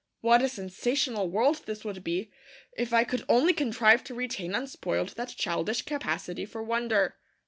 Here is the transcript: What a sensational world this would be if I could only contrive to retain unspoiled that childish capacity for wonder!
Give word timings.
What 0.21 0.41
a 0.41 0.49
sensational 0.49 1.29
world 1.29 1.67
this 1.67 1.85
would 1.85 2.03
be 2.03 2.31
if 2.75 2.91
I 2.91 3.03
could 3.03 3.23
only 3.29 3.53
contrive 3.53 4.03
to 4.05 4.15
retain 4.15 4.55
unspoiled 4.55 5.09
that 5.09 5.35
childish 5.37 5.83
capacity 5.83 6.43
for 6.47 6.63
wonder! 6.63 7.17